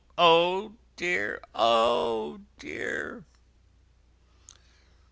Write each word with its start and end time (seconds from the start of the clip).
O 0.17 0.73
dear, 0.95 1.39
O 1.53 2.41
dear!" 2.57 3.23